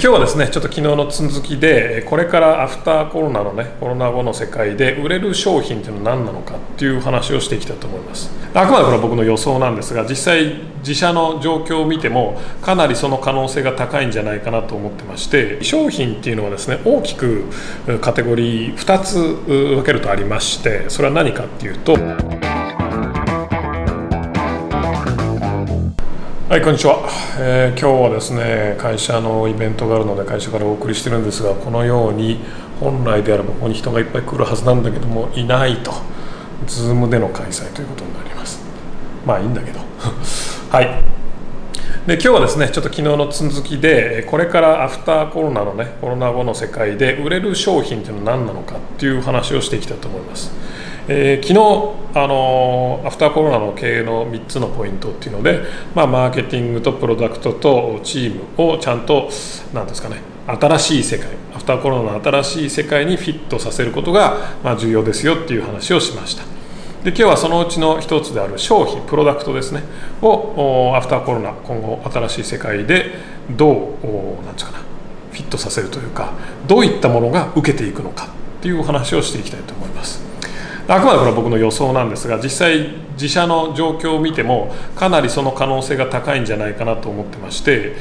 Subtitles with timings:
[0.00, 8.30] 今日はですねちょっと昨日の続きでこれからアフターコロナのねコロナ後の世界で売れる商品っていうのは何なのかっていう話をしていきたいと思います。
[8.54, 17.44] あくまでこれは僕の予想なんですが実際自社の状況を見てもかなりその可能性が高いんじゃないかなと思ってまして商品っていうのはですね大きく
[18.00, 21.96] カテゴリー2つ分けるとありましてそれは何かっていうと
[26.48, 27.06] はいこんにちは、
[27.38, 32.40] えー、今日はですね会社のイベントがあるので会社からお送りしてるんですがこのように
[32.80, 35.92] 本来であればここに人がいっぱい来るはずなんだけどもいないと
[36.64, 38.60] Zoom での開催ということになります。
[39.26, 39.80] まあいいんだけど。
[40.72, 41.04] はい。
[42.06, 50.50] で今日はですねちょっと昨日の続きでこれからアフターコロナのねコロナ後の世界で売れる商品っていうのは何なのかっていう話をしていきたいと思います。
[51.10, 55.62] えー、昨日あのアフターコロナの経営の3つのポイントっていうので、
[55.94, 59.30] まあ、マーケティングとプロダクトとチームをちゃんと
[59.72, 66.44] 何ですかね新しい世界アフターコロナの新しい世界にフィットさせることが、まあ、重要ですよっていう話をしました。
[67.04, 69.82] で今日はそのうちの一つである商品プロダクトですね
[70.20, 73.14] をアフターコロナ今後新しい世界で
[73.50, 73.76] どう
[74.44, 74.78] 何て言うかな
[75.30, 76.32] フィットさせるというか
[76.66, 78.26] どういったものが受けていくのか
[78.58, 80.27] っていうお話をしていきたいと思います。
[80.88, 87.94] あくまでこれは僕の予想なんですが実際自社の状況を見てもかなりその可能性が高いんじゃないかなと思ってまして、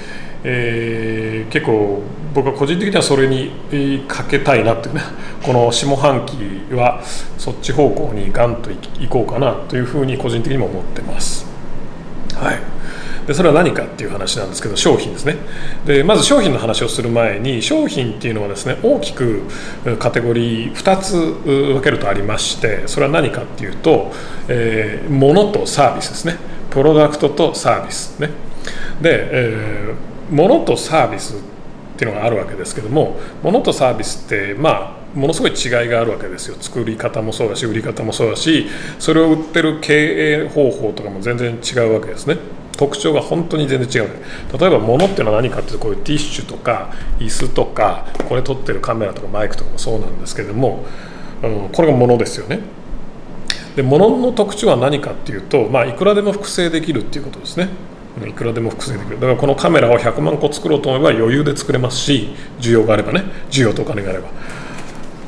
[0.45, 2.02] えー、結構
[2.33, 5.02] 僕は個人的にはそれにかけたいなというね
[5.43, 6.38] この下半期
[6.73, 7.03] は
[7.38, 8.77] そっち方向にガンとい
[9.09, 11.45] こうかなというふうに個人的にも思ってます。
[12.35, 12.77] はい
[13.28, 15.36] でそれは何かっていう話なんですけど商品ですね。
[15.86, 19.44] でまず商品の話をする前に商品っていうのはですね大きく
[20.00, 24.14] カテゴリー2つ分けるとありましてそれは何かっていうと、
[24.48, 26.38] えー、物とサービスですね。
[26.70, 28.30] プロダクトとサービスね。
[29.02, 31.39] で、えー、物とサービスっ
[31.98, 36.55] ていうのがあるわけですけども物とサービスってまあものすごい違いがあるわけですよ。
[36.61, 38.67] 作り方もそうだし売り方もそうだし
[39.00, 42.37] それを売ってる経営方法とかも全然違うわけですね。
[42.77, 44.10] 特徴が本当に全然違う。
[44.58, 50.86] 例えば物っていうのは何かっていうとこういうティッシュとか椅子とかこれ撮ってるカメラとかマイクとかもそうなんですけども、
[51.43, 52.60] うん、これが物ですよね。
[53.76, 57.70] で物の特徴は何かっていうと、まあ、いくらでも複製できるっていうことですね。
[58.27, 59.16] いくらでも複製できる。
[59.16, 62.30] だからこのカメラを100万個作ろうと思えば余裕で作れますし
[62.60, 63.23] 需要があればね。
[63.52, 64.30] 需要とお金があれば。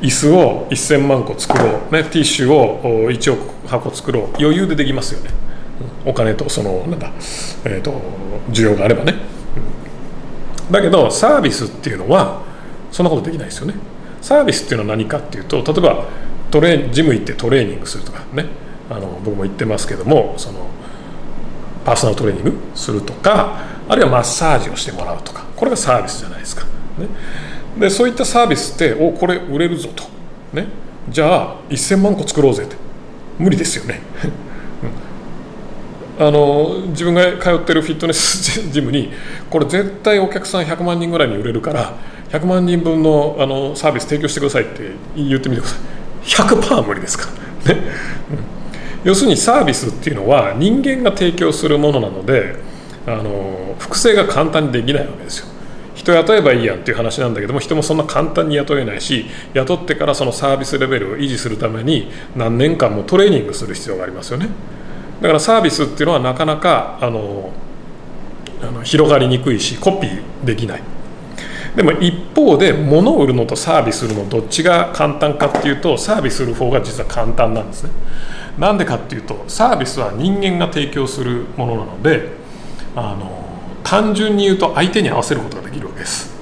[0.00, 4.24] 椅子を1000万個作ろう、ね、ティッシュを1億箱作ろう。
[4.38, 5.30] 余裕でできますよね
[6.04, 7.10] お金とそのなんだ、
[7.64, 8.00] えーと、
[8.50, 9.14] 需要があればね、
[10.66, 12.42] うん、だけどサービスっていうのは
[12.90, 13.74] そんなことできないですよね。
[14.20, 16.06] サービスっていうのは何かっていうと例えば
[16.50, 18.46] トレジム行ってトレーニングするとかね。
[18.90, 20.66] あの僕も言ってますけどもその
[21.84, 25.44] パーソナルトレーニングするとかあるいはマッサージをしてもらうとか。
[25.56, 26.64] これがサービスじゃないですか、
[26.98, 27.06] ね、
[27.78, 30.04] でそういったサービスっておこれ売れるぞと、
[30.54, 30.68] ね、
[31.10, 32.76] じゃあ1000万個作ろうぜって。
[33.38, 34.00] 無理ですよね。
[36.20, 39.10] あの自分が通ってるフィットネス ジムに
[39.48, 41.94] これ絶対お客さん100万人ぐらいに売れるから
[42.30, 45.78] 100万人分のあのサービス提供してくださいって言ってみてください。
[46.22, 47.30] 100%無理ですか
[47.64, 47.74] ら。
[47.74, 47.80] ね、
[48.30, 52.56] うん、要するにサービスっていうのは人間が提供するものなので
[53.06, 55.46] あの複製が簡単にできないわけですよ。
[55.94, 64.48] 人雇えばいいやんっていう話なんだけども人もそんな簡単に雇えないし雇ってからそのサービスレベルを維持するために何年間もトレーニングする必要がありますよね。
[65.20, 67.50] だからサービスっていうのはなかなかあの
[68.62, 70.82] あの広がりにくいしコピーできない。
[71.76, 77.90] でも一方で物を売るのとサービスするのどっちが簡単かっていうとサービスする方が実は簡単なんですね。
[78.58, 82.28] なんでかっていうとサービスは人間が提供するものなので
[82.96, 83.44] あの
[83.84, 86.34] 単純に言うと相手に合わせることができるわけです、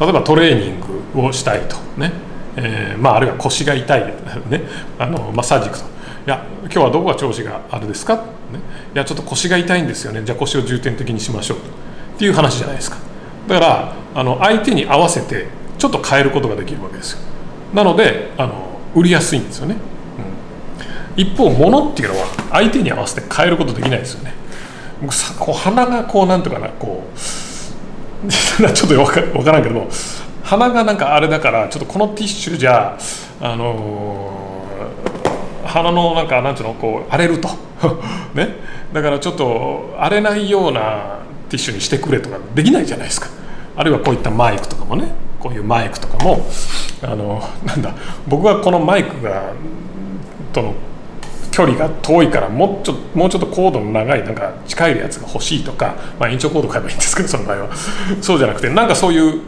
[0.00, 0.80] 例えばトレーニン
[1.12, 1.76] グをしたいと。
[1.96, 2.12] ね、
[2.56, 4.06] えーまあ、あるいは腰が痛い、
[4.48, 4.62] ね、
[4.98, 5.97] あのマッサージ行くと。
[6.28, 8.22] や今日はどこが調子があるですか、ね、
[8.94, 10.22] いやちょっと腰が痛いんですよね。
[10.24, 11.58] じゃあ腰を重点的にしましょう。
[11.58, 12.98] っていう話じゃないですか。
[13.46, 15.46] だからあの相手に合わせて
[15.78, 17.20] ちょっと変えることができるわけですよ。
[17.72, 19.76] なのであの売りやすいんですよね、
[21.16, 24.34] うん、一方物っていうのは相手に合わせて変えることできないですよね。
[25.00, 27.18] 僕さこう鼻がこうなんとかなこう
[28.28, 29.88] ちょっと分からんけども
[30.42, 32.98] 鼻がなんかあれだからちょっとこのティッシュじゃ
[33.40, 34.57] あのー
[35.68, 37.48] 鼻のなんかなんていうのこう荒れると。
[38.34, 38.56] ね。
[38.92, 41.18] だからちょっと荒れないような
[41.48, 43.28] ティッシュにしてくれとかできないじゃないですか。
[43.76, 45.04] あるいはこういったマイクとかもね。
[45.38, 46.44] こういうマイクとかも
[47.02, 47.94] あのなんだ。
[48.26, 49.52] 僕はこのマイクが
[50.52, 50.74] との
[51.50, 57.68] 距離が遠いからもうちょもうちょっと高度の長いなんか近いやつが欲しいとか、まあ、延長コード買えばいいんですけどその場合は。
[58.20, 59.40] そうじゃなくてなんかそういう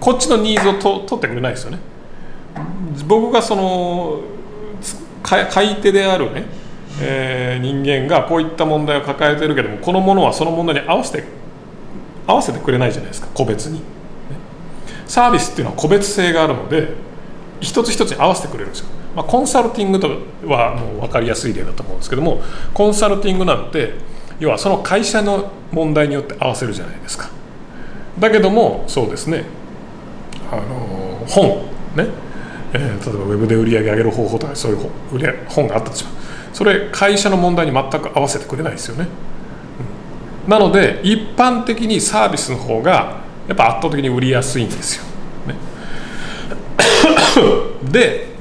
[0.00, 1.78] こっちのニーズをと取ってくれないですよね。
[3.06, 4.20] 僕がその
[5.22, 6.44] 買い手であるね、
[7.00, 11.24] えー、人間がこういった問題を抱えてるけどもこのものはその問題に合わせて
[12.26, 13.84] 合わせてくれないじゃないですか個別に、ね、
[15.06, 16.94] サービスっていうのは個別性があるので
[17.60, 20.08] 一つ一つに合わせてくれるんですよ、まあ、コンサルティングと
[20.46, 22.42] はもう分かりやすい例だと思うんですけども
[22.74, 23.94] コンサルティングなんて
[24.38, 27.30] 要はその会社の問題によって合わせるじゃないですか。
[28.18, 29.44] だけどもそうですね。
[30.50, 31.72] あの本。
[31.96, 32.08] ね、
[32.74, 34.78] えー、例えばウェブで売り上げ上げる方法とかそういう
[35.48, 36.22] 本があったとします。
[36.52, 39.08] それ会社の問題に全く合わせてくれないですよね、
[40.44, 45.04] うん、なので一般的にサービスの方がやっぱ圧倒的に売りやすいんですよ、
[45.46, 45.56] ね、
[47.90, 48.31] で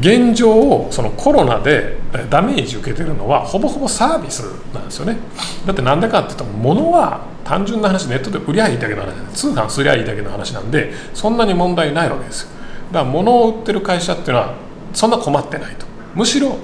[0.00, 1.96] 現状そのコロナで
[2.30, 4.42] ダメージ受けてるのはほぼほぼサービス
[4.74, 5.16] なんですよね。
[5.64, 12.48] だってなんでかっていうと物は単純な話ネットで売りゃいいだけの話通販すりゃいいだけの話なんでそんなに問題ないわけですよ。
[12.92, 14.54] だから物を売ってる会社っていうのは
[14.92, 15.86] そんな困ってないと。
[16.14, 16.56] むしろ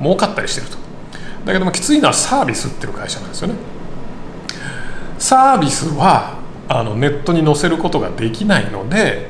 [0.00, 0.76] 儲かったりしてると。
[1.44, 3.54] だけどもきついのはサービス売ってる会社なんですよね。
[5.18, 6.38] サービスは
[6.68, 9.28] あのネットに載せることができないので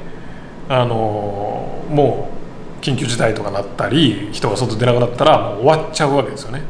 [0.68, 2.37] あのもう
[2.80, 6.62] 緊急事態とかなったり人が外出なくなったらもう終わっちゃうわけですよね。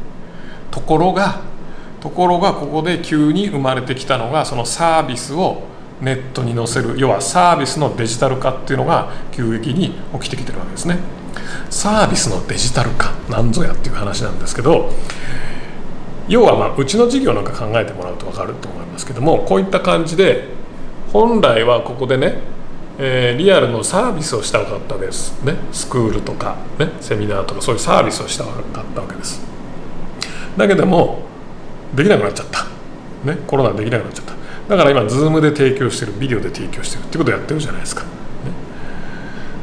[0.71, 1.41] ところが
[2.01, 5.63] ところがここで急に生まれてきたのがそのサービスを
[6.01, 10.97] ネットに載せる要はサービスのデジタル化っていうのが急激に起きてきてるわけですね。
[11.69, 14.91] サービスのデジタル化なんぞやっていう話なんですけど
[16.27, 20.47] 要はまあうちの事業なんか考えてもらうと分かると思いますけどもこういった感じで
[21.11, 22.39] 本来はここでね、
[23.01, 25.41] えー、リアルのサービスをしたかったです。
[25.45, 25.55] ね。
[25.71, 29.41] スクールとか、ね、セミナーとかそういうサービスをしたかったわけです。
[30.57, 31.21] だけども
[31.95, 32.65] できなくなっちゃった、
[33.23, 34.33] ね、コロナできなくなっちゃった。
[34.67, 38.09] だから今 Zoom で提供してるビデオで提供してるっていうことをやってるじゃないですか、ね、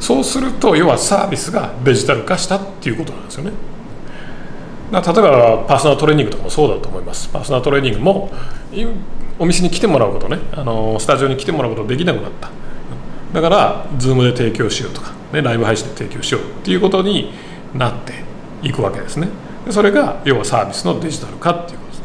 [0.01, 3.51] そうすると要はサービスがデジタル化したっていうことなんですよね。
[4.91, 7.29] 例えばパーソナルトレーニングとかもそうだと思います。
[7.29, 8.31] パーソナルトレーニングも
[9.37, 10.39] お店に来てもらうことね。
[10.53, 12.49] あのスタジオに来てもらうことできなくなった。
[13.33, 17.31] だから Zoom で提供しようとか、ね、ライブ配信で提供しようっていうことに
[17.73, 18.13] なって
[18.61, 19.27] いくわけですね。
[19.69, 21.97] それが要はサービスのデジタル化っていうことで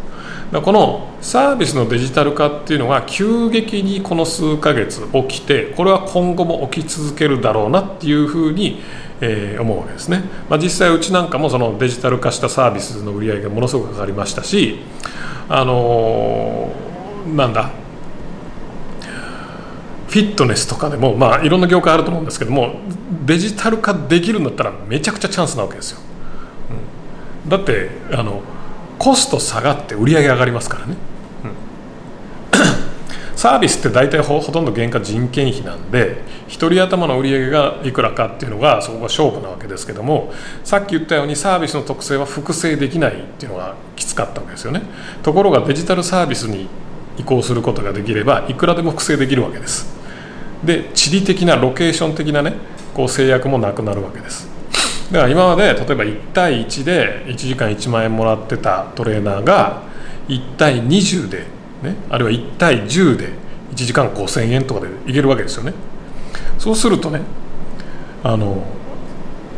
[0.60, 0.64] す。
[0.64, 8.80] このサービスのデジタル化っていうのが急激にこの数ヶ月起きてこれは今後も起き続けるだろうなっていうふうに
[9.22, 14.80] え、思うわけですね、まあ、実際うちなんかもそのデジタル化したサービスの売り上げがものすごく上がりましたし
[15.48, 17.70] あのー、なんだ
[20.12, 22.74] フィットネスとかでも、まあ、いろんな業界あると思うんですけども
[23.24, 26.00] デジタル化できるんだったらめちゃくちゃチャンスなわけですよ、
[27.44, 28.42] うん、だってあの
[28.98, 30.96] コスト下がって売り上げ上がりますからね。
[33.34, 40.30] サービスって大体ほとんど原価人件費なんで1人頭の売り上げがいくらかっていうのがそこが勝負なわけですけども
[40.62, 44.82] さっき言ったようにサービスの特性は複製できないっていうのがきつかったわけですよね。
[45.22, 46.68] ところがデジタルサービスに
[47.16, 50.01] 移行することができればいくらでも複製できるわけです。
[50.64, 52.54] で地理的なロケーション的なね
[52.94, 54.48] こう制約もなくなるわけです。
[55.10, 59.82] だから今まで例えば1対1で1時間1万円もらってたトレーナーが
[60.28, 61.46] 1対20で
[61.82, 63.28] ね、あるいは1対10で
[63.72, 65.74] 1時間5000円とかでいけるわけですよね。
[66.58, 67.22] そうするとね
[68.22, 68.62] あの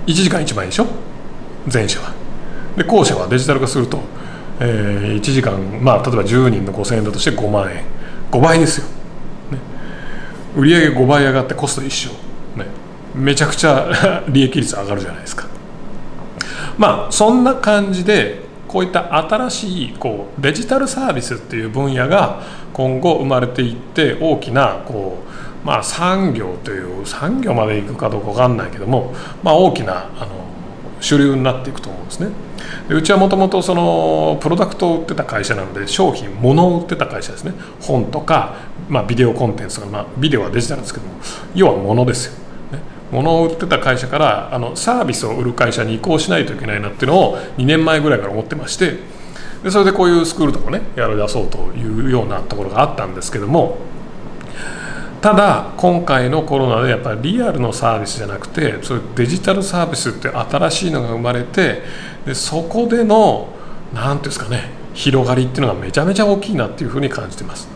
[0.07, 0.87] 1時間1万円でしょ？
[1.71, 2.15] 前者は。
[2.77, 4.01] で後者はデジタル化すると、
[4.59, 7.85] えー、1時間まあ例えば10人の5000円だとして5万円。
[8.31, 8.87] 5倍ですよ、
[10.57, 12.11] 売上5倍上がってコスト一緒、
[12.57, 12.67] ね、
[13.15, 15.47] めちゃくちゃ 利益率上がるじゃないですか。
[16.79, 22.43] まあそんな感じでこういった新しいこうデジタルサービスっていう分野が
[22.73, 25.19] 今後生まれていって大きなこ
[25.63, 30.45] う、まあ、産業という産業までいくかどうか分かんないけども、まあ、大きなあの
[31.05, 32.31] 主流になっていくと思うんですね。
[32.89, 37.53] でうちはもともとそのプロダクトを売ってた会社なので商品物を売ってた会社ですね。
[37.81, 38.55] 本とか、
[38.89, 41.15] まあ、ビデオコンテンツとか、まあ、ビデオはデジタルですけども
[41.55, 42.45] 要は物ですよ。
[43.13, 48.99] 物を売ってた会社からあのサービスを売る会社に移行しないといけないなっていうのを2年前ぐらいから思ってまして
[49.63, 53.77] でそれでこういうスクールとかねやりだそうというようなところがあったんですけども
[55.25, 61.81] ただ今回のコロナでやっぱりリアルのサービスじゃなくてそういうデジタルサービスって新しいのが生まれて
[62.27, 63.49] でそこでの
[63.95, 67.69] 何ていうんですかね広がりっていうのがめちゃめちゃ大きいなっていうふうに感じてます。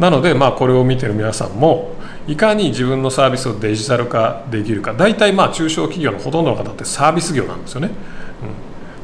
[0.00, 1.92] なのでまあこれを見てる皆さんも
[2.26, 4.92] いかに自分のサービスをデジタル化できるか。
[4.92, 7.92] 大体まあ中小企業のほとんどの方ってサービス業なんですよね、うん、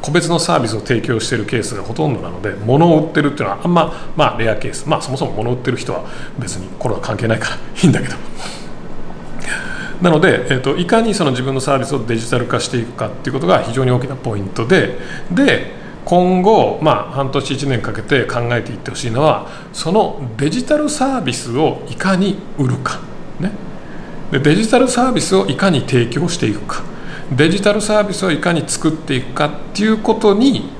[0.00, 4.88] 個別のサービスを提供しているケースがほとんどなので物を売ってるっていうのはあんままあレアケース。
[4.88, 6.04] まあそもそも物を売ってる人は
[6.38, 8.14] 別にコロナ関係ないからいいんだけど。
[10.02, 14.96] なので、えーと、いかにその自分のサービスをデジタル化していくかっていうことが非常に大きなポイントで
[15.32, 15.72] で
[16.04, 23.00] 今後、まあ、半年1年かけて考えていってほしいのはそのデジタルサービスをいかに売るか、
[23.40, 23.50] ね、
[24.30, 26.97] でデジタルサービスをいかに提供していくか。
[27.32, 30.70] デジタルサービスをいかに作っていくかっていうことに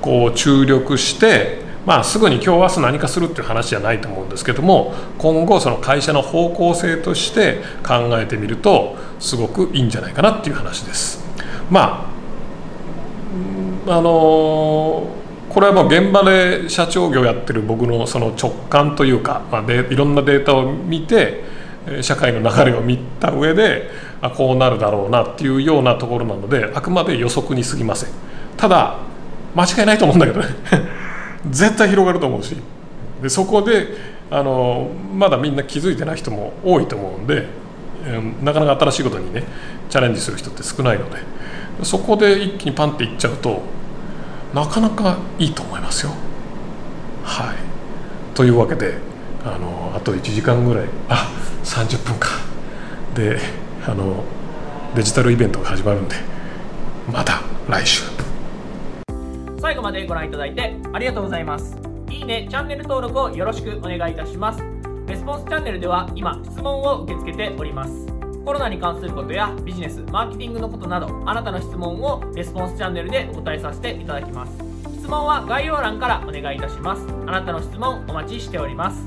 [0.00, 11.24] こう注力してまあ、すぐに今日明日何かするっていう話じゃないと思うんですけども今後その会社の方向性として考えてみるとすごくいいんじゃないかなっていう話です。
[11.70, 12.06] ま
[13.86, 15.08] ああの
[15.48, 21.42] これはもう現場で社長業やってる僕のその直感というか、まあ、でいろんなデータを見て
[22.02, 23.90] 社会の流れを見た上で
[24.22, 28.10] あこうなるだろうなっていうようなところなのであくまで予測に過ぎません。
[28.56, 28.98] ただ
[29.54, 30.46] 間違いないと思うんだけどね。
[31.50, 32.56] 絶対広がると思うし。
[33.22, 33.88] でそこで
[34.30, 37.46] あのまだみんな気づいてない人も多いと思うんで
[38.42, 39.44] なかなか新しいことにね
[39.90, 41.16] チャレンジする人って少ないので。
[41.82, 43.62] そこで一気にパンっていっちゃうと
[44.54, 46.12] なかなかいいと思いますよ。
[47.22, 47.56] はい、
[48.34, 48.94] というわけで
[49.44, 50.84] あのあと1時間ぐらい。
[51.08, 51.30] あ
[51.64, 52.28] 30分か。
[53.14, 53.38] で
[53.86, 54.24] あの
[54.94, 56.16] デジタルイベントが始まるんで
[57.12, 58.02] また来週。
[59.60, 61.76] 最後までご覧いただいてありがとうございます。
[62.10, 64.62] いいねチャンネル登録をよろしくお願いいたします。
[65.06, 68.06] レスポンスチャンネルでは今質問を受け付けております。
[68.44, 74.52] コロナに関することやビジネスマーケティングのことなどあなたの質問をレスポンスチャンネルでお答えさせていただきます。
[74.98, 77.06] 質問は概要欄からお願いいたします。
[77.26, 78.98] あなたの質問お待ちしております。